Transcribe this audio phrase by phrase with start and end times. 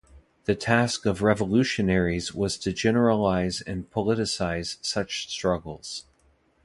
[0.45, 6.05] The task of revolutionaries was to generalize and politicize such struggles.